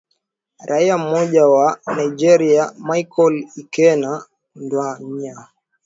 [0.65, 5.47] raia mmoja wa nigeria michael ikena ndwanya